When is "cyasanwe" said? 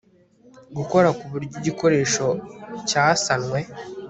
2.89-3.59